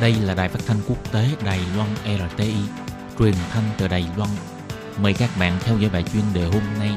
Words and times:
Đây 0.00 0.14
là 0.14 0.34
đài 0.34 0.48
phát 0.48 0.58
thanh 0.66 0.76
quốc 0.88 1.12
tế 1.12 1.28
Đài 1.44 1.60
Loan 1.76 1.88
RTI, 2.04 2.54
truyền 3.18 3.34
thanh 3.50 3.64
từ 3.78 3.88
Đài 3.88 4.06
Loan. 4.16 4.30
Mời 5.02 5.14
các 5.14 5.30
bạn 5.40 5.58
theo 5.60 5.78
dõi 5.78 5.90
bài 5.90 6.04
chuyên 6.12 6.22
đề 6.34 6.44
hôm 6.44 6.62
nay. 6.78 6.90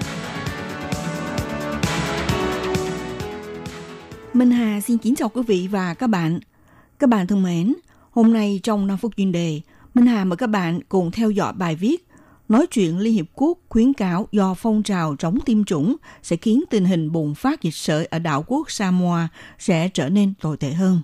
Minh 4.33 4.51
Hà 4.51 4.81
xin 4.81 4.97
kính 4.97 5.15
chào 5.15 5.29
quý 5.29 5.41
vị 5.47 5.67
và 5.71 5.93
các 5.93 6.07
bạn. 6.07 6.39
Các 6.99 7.09
bạn 7.09 7.27
thân 7.27 7.43
mến, 7.43 7.73
hôm 8.11 8.33
nay 8.33 8.59
trong 8.63 8.87
5 8.87 8.97
phút 8.97 9.11
chuyên 9.17 9.31
đề, 9.31 9.61
Minh 9.93 10.05
Hà 10.05 10.25
mời 10.25 10.37
các 10.37 10.47
bạn 10.47 10.79
cùng 10.89 11.11
theo 11.11 11.29
dõi 11.29 11.53
bài 11.53 11.75
viết 11.75 12.07
Nói 12.49 12.67
chuyện 12.67 12.99
Liên 12.99 13.13
Hiệp 13.13 13.25
Quốc 13.35 13.57
khuyến 13.69 13.93
cáo 13.93 14.27
do 14.31 14.53
phong 14.53 14.83
trào 14.83 15.15
chống 15.15 15.39
tiêm 15.45 15.63
chủng 15.63 15.95
sẽ 16.23 16.35
khiến 16.35 16.63
tình 16.69 16.85
hình 16.85 17.11
bùng 17.11 17.35
phát 17.35 17.61
dịch 17.61 17.73
sởi 17.73 18.05
ở 18.05 18.19
đảo 18.19 18.43
quốc 18.47 18.71
Samoa 18.71 19.27
sẽ 19.59 19.89
trở 19.89 20.09
nên 20.09 20.33
tồi 20.41 20.57
tệ 20.57 20.71
hơn. 20.71 21.01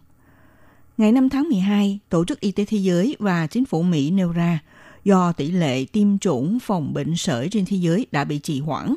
Ngày 0.99 1.11
5 1.11 1.29
tháng 1.29 1.49
12, 1.49 1.99
Tổ 2.09 2.25
chức 2.25 2.39
Y 2.39 2.51
tế 2.51 2.65
Thế 2.65 2.77
giới 2.77 3.15
và 3.19 3.47
chính 3.47 3.65
phủ 3.65 3.83
Mỹ 3.83 4.11
nêu 4.11 4.31
ra 4.31 4.59
do 5.03 5.31
tỷ 5.31 5.51
lệ 5.51 5.85
tiêm 5.85 6.17
chủng 6.17 6.59
phòng 6.59 6.93
bệnh 6.93 7.15
sởi 7.15 7.49
trên 7.49 7.65
thế 7.65 7.77
giới 7.77 8.07
đã 8.11 8.23
bị 8.23 8.39
trì 8.39 8.59
hoãn, 8.59 8.95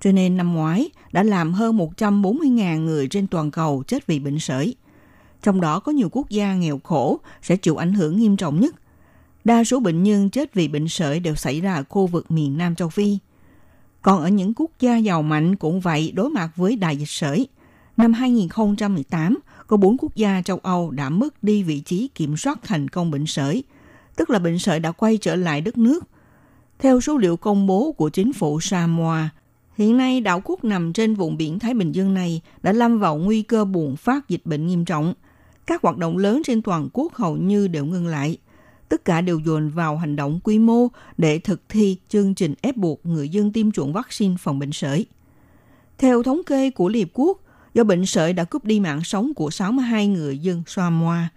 cho 0.00 0.12
nên 0.12 0.36
năm 0.36 0.54
ngoái 0.54 0.90
đã 1.12 1.22
làm 1.22 1.52
hơn 1.52 1.78
140.000 1.78 2.84
người 2.84 3.08
trên 3.08 3.26
toàn 3.26 3.50
cầu 3.50 3.82
chết 3.86 4.06
vì 4.06 4.18
bệnh 4.18 4.38
sởi. 4.38 4.74
Trong 5.42 5.60
đó 5.60 5.80
có 5.80 5.92
nhiều 5.92 6.08
quốc 6.12 6.30
gia 6.30 6.54
nghèo 6.54 6.80
khổ 6.84 7.20
sẽ 7.42 7.56
chịu 7.56 7.76
ảnh 7.76 7.92
hưởng 7.92 8.16
nghiêm 8.16 8.36
trọng 8.36 8.60
nhất. 8.60 8.74
Đa 9.44 9.64
số 9.64 9.80
bệnh 9.80 10.02
nhân 10.02 10.30
chết 10.30 10.54
vì 10.54 10.68
bệnh 10.68 10.88
sởi 10.88 11.20
đều 11.20 11.34
xảy 11.34 11.60
ra 11.60 11.74
ở 11.74 11.84
khu 11.88 12.06
vực 12.06 12.30
miền 12.30 12.58
Nam 12.58 12.74
châu 12.74 12.88
Phi. 12.88 13.18
Còn 14.02 14.22
ở 14.22 14.28
những 14.28 14.52
quốc 14.56 14.70
gia 14.80 14.96
giàu 14.96 15.22
mạnh 15.22 15.56
cũng 15.56 15.80
vậy 15.80 16.12
đối 16.14 16.30
mặt 16.30 16.50
với 16.56 16.76
đại 16.76 16.96
dịch 16.96 17.08
sởi. 17.08 17.48
Năm 17.96 18.12
2018, 18.12 19.38
có 19.66 19.76
bốn 19.76 19.96
quốc 19.98 20.14
gia 20.14 20.42
châu 20.42 20.58
Âu 20.62 20.90
đã 20.90 21.08
mất 21.08 21.42
đi 21.42 21.62
vị 21.62 21.80
trí 21.80 22.08
kiểm 22.14 22.36
soát 22.36 22.58
thành 22.62 22.88
công 22.88 23.10
bệnh 23.10 23.26
sởi, 23.26 23.64
tức 24.16 24.30
là 24.30 24.38
bệnh 24.38 24.58
sởi 24.58 24.80
đã 24.80 24.92
quay 24.92 25.16
trở 25.16 25.36
lại 25.36 25.60
đất 25.60 25.78
nước. 25.78 26.04
Theo 26.78 27.00
số 27.00 27.18
liệu 27.18 27.36
công 27.36 27.66
bố 27.66 27.92
của 27.92 28.08
chính 28.08 28.32
phủ 28.32 28.60
Samoa, 28.60 29.30
hiện 29.76 29.96
nay 29.96 30.20
đảo 30.20 30.40
quốc 30.44 30.64
nằm 30.64 30.92
trên 30.92 31.14
vùng 31.14 31.36
biển 31.36 31.58
Thái 31.58 31.74
Bình 31.74 31.92
Dương 31.92 32.14
này 32.14 32.40
đã 32.62 32.72
lâm 32.72 32.98
vào 32.98 33.16
nguy 33.16 33.42
cơ 33.42 33.64
bùng 33.64 33.96
phát 33.96 34.28
dịch 34.28 34.40
bệnh 34.44 34.66
nghiêm 34.66 34.84
trọng. 34.84 35.14
Các 35.66 35.82
hoạt 35.82 35.96
động 35.96 36.16
lớn 36.16 36.42
trên 36.44 36.62
toàn 36.62 36.88
quốc 36.92 37.14
hầu 37.14 37.36
như 37.36 37.68
đều 37.68 37.84
ngưng 37.84 38.06
lại. 38.06 38.36
Tất 38.88 39.04
cả 39.04 39.20
đều 39.20 39.38
dồn 39.38 39.68
vào 39.68 39.96
hành 39.96 40.16
động 40.16 40.40
quy 40.44 40.58
mô 40.58 40.88
để 41.18 41.38
thực 41.38 41.68
thi 41.68 41.96
chương 42.08 42.34
trình 42.34 42.54
ép 42.62 42.76
buộc 42.76 43.06
người 43.06 43.28
dân 43.28 43.52
tiêm 43.52 43.72
chủng 43.72 43.92
vaccine 43.92 44.34
phòng 44.38 44.58
bệnh 44.58 44.72
sởi. 44.72 45.06
Theo 45.98 46.22
thống 46.22 46.40
kê 46.46 46.70
của 46.70 46.88
Liên 46.88 47.06
Hợp 47.06 47.10
Quốc, 47.14 47.41
do 47.74 47.84
bệnh 47.84 48.06
sởi 48.06 48.32
đã 48.32 48.44
cướp 48.44 48.64
đi 48.64 48.80
mạng 48.80 49.04
sống 49.04 49.34
của 49.34 49.50
62 49.50 50.06
người 50.08 50.38
dân 50.38 50.62
Samoa. 50.66 51.28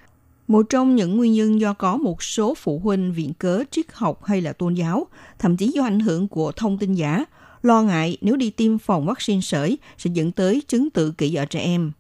Một 0.48 0.66
trong 0.70 0.96
những 0.96 1.18
nguyên 1.18 1.34
nhân 1.34 1.60
do 1.62 1.74
có 1.74 1.98
một 1.98 2.24
số 2.24 2.56
phụ 2.56 2.80
huynh 2.84 3.14
viện 3.14 3.34
cớ 3.34 3.64
triết 3.72 3.86
học 3.94 4.24
hay 4.26 4.42
là 4.42 4.54
tôn 4.54 4.74
giáo, 4.74 5.08
thậm 5.40 5.58
chí 5.58 5.68
do 5.68 5.84
ảnh 5.84 6.00
hưởng 6.00 6.28
của 6.28 6.52
thông 6.52 6.78
tin 6.78 6.94
giả, 6.94 7.26
lo 7.64 7.82
ngại 7.82 8.18
nếu 8.22 8.36
đi 8.36 8.50
tiêm 8.50 8.78
phòng 8.78 9.06
vaccine 9.06 9.42
sởi 9.42 9.78
sẽ 9.98 10.10
dẫn 10.14 10.32
tới 10.32 10.62
chứng 10.68 10.90
tự 10.90 11.12
kỷ 11.12 11.36
ở 11.36 11.46
trẻ 11.46 11.60
em. 11.60 11.92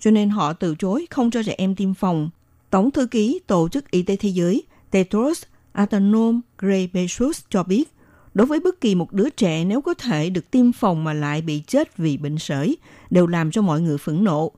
Cho 0.00 0.10
nên 0.10 0.30
họ 0.30 0.52
từ 0.52 0.74
chối 0.78 1.06
không 1.10 1.30
cho 1.30 1.42
trẻ 1.42 1.54
em 1.58 1.74
tiêm 1.74 1.94
phòng. 1.94 2.30
Tổng 2.70 2.90
thư 2.90 3.06
ký 3.06 3.40
Tổ 3.46 3.68
chức 3.68 3.90
Y 3.90 4.02
tế 4.02 4.16
Thế 4.16 4.28
giới 4.28 4.62
Tedros 4.90 5.42
Adhanom 5.72 6.40
Ghebreyesus 6.58 7.40
cho 7.50 7.62
biết, 7.62 7.93
đối 8.34 8.46
với 8.46 8.60
bất 8.60 8.80
kỳ 8.80 8.94
một 8.94 9.12
đứa 9.12 9.30
trẻ 9.30 9.64
nếu 9.64 9.80
có 9.80 9.94
thể 9.94 10.30
được 10.30 10.50
tiêm 10.50 10.72
phòng 10.72 11.04
mà 11.04 11.12
lại 11.12 11.42
bị 11.42 11.62
chết 11.66 11.96
vì 11.96 12.16
bệnh 12.16 12.38
sởi 12.38 12.76
đều 13.10 13.26
làm 13.26 13.50
cho 13.50 13.62
mọi 13.62 13.80
người 13.80 13.98
phẫn 13.98 14.24
nộ. 14.24 14.52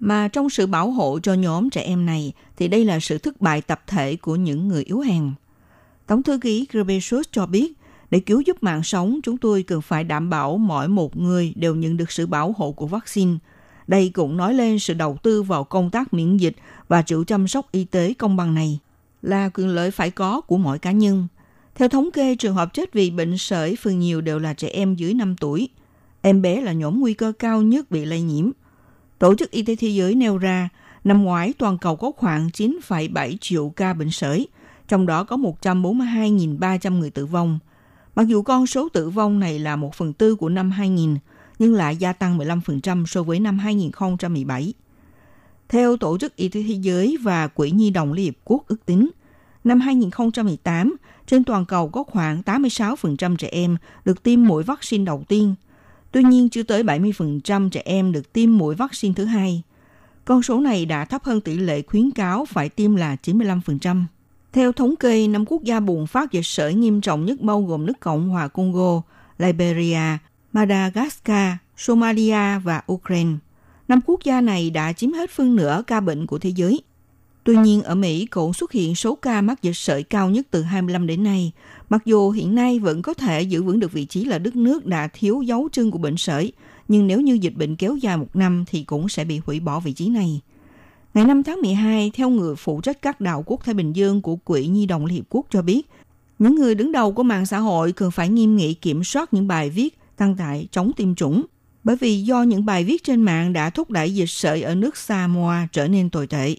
Mà 0.00 0.28
trong 0.28 0.50
sự 0.50 0.66
bảo 0.66 0.90
hộ 0.90 1.18
cho 1.22 1.34
nhóm 1.34 1.70
trẻ 1.70 1.82
em 1.82 2.06
này 2.06 2.32
thì 2.56 2.68
đây 2.68 2.84
là 2.84 3.00
sự 3.00 3.18
thất 3.18 3.40
bại 3.40 3.60
tập 3.60 3.82
thể 3.86 4.16
của 4.16 4.36
những 4.36 4.68
người 4.68 4.82
yếu 4.82 5.00
hèn. 5.00 5.32
Tổng 6.06 6.22
thư 6.22 6.38
ký 6.38 6.66
Ghebreyesus 6.72 7.26
cho 7.32 7.46
biết, 7.46 7.72
để 8.10 8.20
cứu 8.20 8.40
giúp 8.40 8.62
mạng 8.62 8.82
sống, 8.82 9.20
chúng 9.22 9.36
tôi 9.36 9.62
cần 9.62 9.82
phải 9.82 10.04
đảm 10.04 10.30
bảo 10.30 10.58
mỗi 10.58 10.88
một 10.88 11.16
người 11.16 11.52
đều 11.56 11.74
nhận 11.74 11.96
được 11.96 12.10
sự 12.10 12.26
bảo 12.26 12.54
hộ 12.56 12.72
của 12.72 12.86
vaccine. 12.86 13.36
Đây 13.86 14.10
cũng 14.14 14.36
nói 14.36 14.54
lên 14.54 14.78
sự 14.78 14.94
đầu 14.94 15.16
tư 15.22 15.42
vào 15.42 15.64
công 15.64 15.90
tác 15.90 16.14
miễn 16.14 16.36
dịch 16.36 16.56
và 16.88 17.02
chịu 17.02 17.24
chăm 17.24 17.48
sóc 17.48 17.72
y 17.72 17.84
tế 17.84 18.14
công 18.14 18.36
bằng 18.36 18.54
này 18.54 18.78
là 19.22 19.50
quyền 19.54 19.68
lợi 19.68 19.90
phải 19.90 20.10
có 20.10 20.40
của 20.40 20.56
mỗi 20.56 20.78
cá 20.78 20.92
nhân. 20.92 21.26
Theo 21.74 21.88
thống 21.88 22.10
kê, 22.10 22.36
trường 22.36 22.54
hợp 22.54 22.74
chết 22.74 22.92
vì 22.92 23.10
bệnh 23.10 23.38
sởi 23.38 23.76
phần 23.76 23.98
nhiều 23.98 24.20
đều 24.20 24.38
là 24.38 24.54
trẻ 24.54 24.68
em 24.68 24.94
dưới 24.94 25.14
5 25.14 25.36
tuổi. 25.40 25.68
Em 26.22 26.42
bé 26.42 26.60
là 26.60 26.72
nhóm 26.72 27.00
nguy 27.00 27.14
cơ 27.14 27.32
cao 27.38 27.62
nhất 27.62 27.90
bị 27.90 28.04
lây 28.04 28.20
nhiễm. 28.22 28.50
Tổ 29.18 29.34
chức 29.34 29.50
Y 29.50 29.62
tế 29.62 29.76
Thế 29.76 29.88
giới 29.88 30.14
nêu 30.14 30.38
ra, 30.38 30.68
năm 31.04 31.22
ngoái 31.24 31.52
toàn 31.58 31.78
cầu 31.78 31.96
có 31.96 32.12
khoảng 32.16 32.48
9,7 32.48 33.36
triệu 33.40 33.68
ca 33.68 33.92
bệnh 33.94 34.10
sởi, 34.10 34.48
trong 34.88 35.06
đó 35.06 35.24
có 35.24 35.36
142.300 35.36 36.98
người 36.98 37.10
tử 37.10 37.26
vong. 37.26 37.58
Mặc 38.14 38.26
dù 38.26 38.42
con 38.42 38.66
số 38.66 38.88
tử 38.88 39.10
vong 39.10 39.40
này 39.40 39.58
là 39.58 39.76
một 39.76 39.94
phần 39.94 40.12
tư 40.12 40.34
của 40.34 40.48
năm 40.48 40.70
2000, 40.70 41.16
nhưng 41.58 41.74
lại 41.74 41.96
gia 41.96 42.12
tăng 42.12 42.38
15% 42.38 43.06
so 43.06 43.22
với 43.22 43.40
năm 43.40 43.58
2017. 43.58 44.72
Theo 45.68 45.96
Tổ 45.96 46.18
chức 46.18 46.36
Y 46.36 46.48
tế 46.48 46.62
Thế 46.68 46.74
giới 46.74 47.16
và 47.22 47.46
Quỹ 47.46 47.70
Nhi 47.70 47.90
đồng 47.90 48.12
Liên 48.12 48.24
Hiệp 48.24 48.34
Quốc 48.44 48.64
ước 48.68 48.86
tính, 48.86 49.10
năm 49.64 49.80
2018, 49.80 50.96
trên 51.26 51.44
toàn 51.44 51.64
cầu 51.64 51.88
có 51.88 52.02
khoảng 52.02 52.42
86% 52.46 53.36
trẻ 53.36 53.48
em 53.52 53.76
được 54.04 54.22
tiêm 54.22 54.44
mũi 54.44 54.62
vaccine 54.62 55.04
đầu 55.04 55.24
tiên. 55.28 55.54
Tuy 56.12 56.22
nhiên, 56.22 56.48
chưa 56.48 56.62
tới 56.62 56.82
70% 56.82 57.70
trẻ 57.70 57.82
em 57.84 58.12
được 58.12 58.32
tiêm 58.32 58.58
mũi 58.58 58.74
vaccine 58.74 59.14
thứ 59.14 59.24
hai. 59.24 59.62
Con 60.24 60.42
số 60.42 60.60
này 60.60 60.86
đã 60.86 61.04
thấp 61.04 61.24
hơn 61.24 61.40
tỷ 61.40 61.56
lệ 61.56 61.82
khuyến 61.82 62.10
cáo 62.10 62.44
phải 62.44 62.68
tiêm 62.68 62.96
là 62.96 63.16
95%. 63.22 64.04
Theo 64.52 64.72
thống 64.72 64.96
kê, 64.96 65.28
năm 65.28 65.44
quốc 65.46 65.62
gia 65.62 65.80
bùng 65.80 66.06
phát 66.06 66.32
dịch 66.32 66.46
sởi 66.46 66.74
nghiêm 66.74 67.00
trọng 67.00 67.26
nhất 67.26 67.40
bao 67.40 67.62
gồm 67.62 67.86
nước 67.86 68.00
Cộng 68.00 68.28
hòa 68.28 68.48
Congo, 68.48 69.02
Liberia, 69.38 70.18
Madagascar, 70.52 71.52
Somalia 71.76 72.58
và 72.64 72.82
Ukraine. 72.92 73.32
Năm 73.88 74.00
quốc 74.06 74.24
gia 74.24 74.40
này 74.40 74.70
đã 74.70 74.92
chiếm 74.92 75.12
hết 75.12 75.30
phân 75.30 75.56
nửa 75.56 75.82
ca 75.86 76.00
bệnh 76.00 76.26
của 76.26 76.38
thế 76.38 76.50
giới. 76.50 76.82
Tuy 77.44 77.56
nhiên, 77.56 77.82
ở 77.82 77.94
Mỹ 77.94 78.26
cũng 78.26 78.52
xuất 78.52 78.72
hiện 78.72 78.94
số 78.94 79.14
ca 79.14 79.40
mắc 79.40 79.62
dịch 79.62 79.76
sởi 79.76 80.02
cao 80.02 80.30
nhất 80.30 80.46
từ 80.50 80.62
25 80.62 81.06
đến 81.06 81.22
nay, 81.22 81.52
mặc 81.88 82.02
dù 82.04 82.30
hiện 82.30 82.54
nay 82.54 82.78
vẫn 82.78 83.02
có 83.02 83.14
thể 83.14 83.42
giữ 83.42 83.62
vững 83.62 83.80
được 83.80 83.92
vị 83.92 84.04
trí 84.04 84.24
là 84.24 84.38
đất 84.38 84.56
nước 84.56 84.86
đã 84.86 85.08
thiếu 85.12 85.42
dấu 85.42 85.68
chân 85.72 85.90
của 85.90 85.98
bệnh 85.98 86.16
sởi, 86.16 86.52
nhưng 86.88 87.06
nếu 87.06 87.20
như 87.20 87.34
dịch 87.34 87.54
bệnh 87.56 87.76
kéo 87.76 87.96
dài 87.96 88.16
một 88.16 88.36
năm 88.36 88.64
thì 88.66 88.84
cũng 88.84 89.08
sẽ 89.08 89.24
bị 89.24 89.40
hủy 89.46 89.60
bỏ 89.60 89.80
vị 89.80 89.92
trí 89.92 90.08
này. 90.08 90.40
Ngày 91.14 91.24
5 91.24 91.42
tháng 91.42 91.60
12, 91.60 92.10
theo 92.14 92.30
người 92.30 92.56
phụ 92.56 92.80
trách 92.80 93.02
các 93.02 93.20
đạo 93.20 93.42
quốc 93.46 93.64
Thái 93.64 93.74
Bình 93.74 93.92
Dương 93.92 94.22
của 94.22 94.36
Quỹ 94.36 94.66
Nhi 94.66 94.86
đồng 94.86 95.06
Liên 95.06 95.16
Hiệp 95.16 95.24
Quốc 95.28 95.46
cho 95.50 95.62
biết, 95.62 95.82
những 96.38 96.54
người 96.54 96.74
đứng 96.74 96.92
đầu 96.92 97.12
của 97.12 97.22
mạng 97.22 97.46
xã 97.46 97.58
hội 97.58 97.92
cần 97.92 98.10
phải 98.10 98.28
nghiêm 98.28 98.56
nghị 98.56 98.74
kiểm 98.74 99.04
soát 99.04 99.34
những 99.34 99.48
bài 99.48 99.70
viết 99.70 99.98
tăng 100.16 100.36
tải 100.36 100.68
chống 100.70 100.92
tiêm 100.96 101.14
chủng, 101.14 101.44
bởi 101.84 101.96
vì 101.96 102.22
do 102.22 102.42
những 102.42 102.64
bài 102.64 102.84
viết 102.84 103.04
trên 103.04 103.22
mạng 103.22 103.52
đã 103.52 103.70
thúc 103.70 103.90
đẩy 103.90 104.14
dịch 104.14 104.30
sởi 104.30 104.62
ở 104.62 104.74
nước 104.74 104.96
Samoa 104.96 105.68
trở 105.72 105.88
nên 105.88 106.10
tồi 106.10 106.26
tệ. 106.26 106.56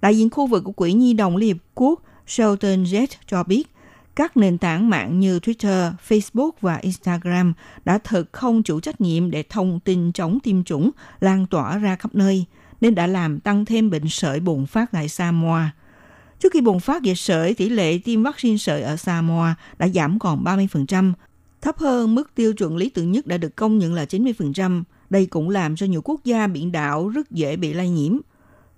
Đại 0.00 0.16
diện 0.18 0.30
khu 0.30 0.46
vực 0.46 0.64
của 0.64 0.72
Quỹ 0.72 0.92
Nhi 0.92 1.14
đồng 1.14 1.36
Liên 1.36 1.56
Hợp 1.56 1.64
Quốc 1.74 2.02
Shelton 2.26 2.84
Jet 2.84 3.06
cho 3.26 3.42
biết, 3.42 3.70
các 4.16 4.36
nền 4.36 4.58
tảng 4.58 4.90
mạng 4.90 5.20
như 5.20 5.38
Twitter, 5.38 5.92
Facebook 6.08 6.50
và 6.60 6.76
Instagram 6.76 7.52
đã 7.84 7.98
thực 7.98 8.32
không 8.32 8.62
chủ 8.62 8.80
trách 8.80 9.00
nhiệm 9.00 9.30
để 9.30 9.42
thông 9.48 9.80
tin 9.80 10.12
chống 10.12 10.38
tiêm 10.40 10.64
chủng 10.64 10.90
lan 11.20 11.46
tỏa 11.46 11.78
ra 11.78 11.96
khắp 11.96 12.14
nơi, 12.14 12.44
nên 12.80 12.94
đã 12.94 13.06
làm 13.06 13.40
tăng 13.40 13.64
thêm 13.64 13.90
bệnh 13.90 14.08
sởi 14.08 14.40
bùng 14.40 14.66
phát 14.66 14.92
tại 14.92 15.08
Samoa. 15.08 15.70
Trước 16.38 16.52
khi 16.52 16.60
bùng 16.60 16.80
phát 16.80 17.02
dịch 17.02 17.18
sởi, 17.18 17.54
tỷ 17.54 17.68
lệ 17.68 17.98
tiêm 17.98 18.22
vaccine 18.22 18.56
sởi 18.56 18.82
ở 18.82 18.96
Samoa 18.96 19.54
đã 19.78 19.88
giảm 19.88 20.18
còn 20.18 20.44
30%, 20.44 21.12
thấp 21.60 21.78
hơn 21.78 22.14
mức 22.14 22.34
tiêu 22.34 22.52
chuẩn 22.52 22.76
lý 22.76 22.88
tưởng 22.88 23.12
nhất 23.12 23.26
đã 23.26 23.36
được 23.36 23.56
công 23.56 23.78
nhận 23.78 23.94
là 23.94 24.04
90%. 24.04 24.82
Đây 25.10 25.26
cũng 25.26 25.50
làm 25.50 25.76
cho 25.76 25.86
nhiều 25.86 26.02
quốc 26.04 26.24
gia 26.24 26.46
biển 26.46 26.72
đảo 26.72 27.08
rất 27.08 27.30
dễ 27.30 27.56
bị 27.56 27.72
lây 27.72 27.88
nhiễm. 27.88 28.18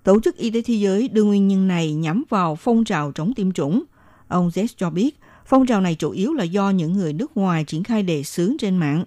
Tổ 0.03 0.19
chức 0.19 0.37
Y 0.37 0.49
tế 0.49 0.61
Thế 0.61 0.73
giới 0.73 1.07
đưa 1.07 1.23
nguyên 1.23 1.47
nhân 1.47 1.67
này 1.67 1.93
nhắm 1.93 2.23
vào 2.29 2.55
phong 2.55 2.83
trào 2.83 3.11
chống 3.11 3.33
tiêm 3.33 3.51
chủng. 3.51 3.83
Ông 4.27 4.49
Zed 4.49 4.67
cho 4.77 4.89
biết, 4.89 5.19
phong 5.45 5.65
trào 5.65 5.81
này 5.81 5.95
chủ 5.95 6.11
yếu 6.11 6.33
là 6.33 6.43
do 6.43 6.69
những 6.69 6.93
người 6.93 7.13
nước 7.13 7.37
ngoài 7.37 7.63
triển 7.63 7.83
khai 7.83 8.03
đề 8.03 8.23
xướng 8.23 8.55
trên 8.59 8.77
mạng. 8.77 9.05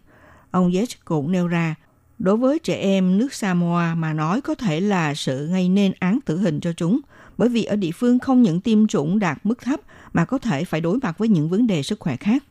Ông 0.50 0.70
Zed 0.70 0.86
cũng 1.04 1.32
nêu 1.32 1.46
ra, 1.46 1.74
đối 2.18 2.36
với 2.36 2.58
trẻ 2.58 2.74
em 2.74 3.18
nước 3.18 3.34
Samoa 3.34 3.94
mà 3.94 4.12
nói 4.12 4.40
có 4.40 4.54
thể 4.54 4.80
là 4.80 5.14
sự 5.14 5.46
gây 5.46 5.68
nên 5.68 5.92
án 5.98 6.18
tử 6.24 6.38
hình 6.38 6.60
cho 6.60 6.72
chúng, 6.72 7.00
bởi 7.38 7.48
vì 7.48 7.64
ở 7.64 7.76
địa 7.76 7.92
phương 7.94 8.18
không 8.18 8.42
những 8.42 8.60
tiêm 8.60 8.86
chủng 8.86 9.18
đạt 9.18 9.38
mức 9.44 9.62
thấp 9.62 9.80
mà 10.12 10.24
có 10.24 10.38
thể 10.38 10.64
phải 10.64 10.80
đối 10.80 10.98
mặt 11.02 11.18
với 11.18 11.28
những 11.28 11.48
vấn 11.48 11.66
đề 11.66 11.82
sức 11.82 12.00
khỏe 12.00 12.16
khác. 12.16 12.44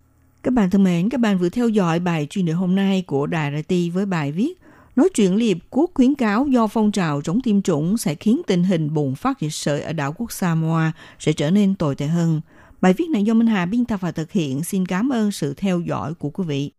Các 0.43 0.53
bạn 0.53 0.69
thân 0.69 0.83
mến, 0.83 1.09
các 1.09 1.19
bạn 1.19 1.37
vừa 1.37 1.49
theo 1.49 1.69
dõi 1.69 1.99
bài 1.99 2.27
chuyên 2.29 2.45
đề 2.45 2.53
hôm 2.53 2.75
nay 2.75 3.03
của 3.07 3.27
Đài 3.27 3.63
RT 3.63 3.73
với 3.93 4.05
bài 4.05 4.31
viết 4.31 4.53
Nói 4.95 5.09
chuyện 5.15 5.35
Liên 5.35 5.59
Quốc 5.69 5.91
khuyến 5.93 6.15
cáo 6.15 6.47
do 6.47 6.67
phong 6.67 6.91
trào 6.91 7.21
chống 7.21 7.41
tiêm 7.41 7.61
chủng 7.61 7.97
sẽ 7.97 8.15
khiến 8.15 8.41
tình 8.47 8.63
hình 8.63 8.93
bùng 8.93 9.15
phát 9.15 9.39
dịch 9.39 9.53
sởi 9.53 9.81
ở 9.81 9.93
đảo 9.93 10.13
quốc 10.17 10.31
Samoa 10.31 10.91
sẽ 11.19 11.33
trở 11.33 11.51
nên 11.51 11.75
tồi 11.75 11.95
tệ 11.95 12.07
hơn. 12.07 12.41
Bài 12.81 12.93
viết 12.93 13.09
này 13.09 13.23
do 13.23 13.33
Minh 13.33 13.47
Hà 13.47 13.65
biên 13.65 13.85
tập 13.85 14.01
và 14.01 14.11
thực 14.11 14.31
hiện. 14.31 14.63
Xin 14.63 14.85
cảm 14.85 15.09
ơn 15.09 15.31
sự 15.31 15.53
theo 15.53 15.79
dõi 15.79 16.13
của 16.13 16.29
quý 16.29 16.43
vị. 16.47 16.71